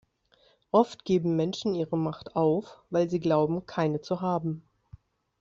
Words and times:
Oft 0.71 1.05
geben 1.05 1.35
Menschen 1.35 1.75
ihre 1.75 1.95
Macht 1.95 2.35
auf, 2.35 2.81
weil 2.89 3.07
sie 3.07 3.19
glauben, 3.19 3.67
keine 3.67 4.01
zu 4.01 4.19
haben. 4.19 4.67